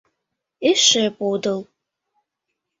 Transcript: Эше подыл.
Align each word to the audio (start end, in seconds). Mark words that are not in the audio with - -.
Эше 0.69 1.05
подыл. 1.17 1.59